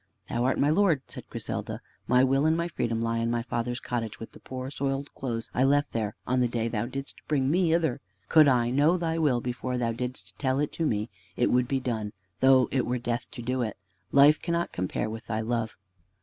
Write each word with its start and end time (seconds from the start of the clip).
"Thou 0.29 0.45
art 0.45 0.57
my 0.57 0.71
Lord," 0.71 1.03
said 1.07 1.29
Griselda. 1.29 1.79
"My 2.07 2.23
will 2.23 2.47
and 2.47 2.57
my 2.57 2.67
freedom 2.67 3.03
lie 3.03 3.19
in 3.19 3.29
my 3.29 3.43
father's 3.43 3.79
cottage 3.79 4.19
with 4.19 4.31
the 4.31 4.39
poor 4.39 4.71
soiled 4.71 5.13
clothes 5.13 5.47
I 5.53 5.63
left 5.63 5.91
there 5.91 6.15
on 6.25 6.39
the 6.39 6.47
day 6.47 6.67
thou 6.67 6.87
didst 6.87 7.17
bring 7.27 7.51
me 7.51 7.69
hither. 7.69 8.01
Could 8.27 8.47
I 8.47 8.71
know 8.71 8.97
thy 8.97 9.19
will 9.19 9.41
before 9.41 9.77
thou 9.77 9.91
didst 9.91 10.33
tell 10.39 10.57
it 10.59 10.73
to 10.73 10.87
me, 10.87 11.11
it 11.37 11.51
would 11.51 11.67
be 11.67 11.79
done, 11.79 12.13
though 12.39 12.67
it 12.71 12.87
were 12.87 12.97
death 12.97 13.27
to 13.33 13.43
do 13.43 13.61
it. 13.61 13.77
Life 14.11 14.41
cannot 14.41 14.71
compare 14.73 15.07
with 15.07 15.27
thy 15.27 15.41
love." 15.41 15.77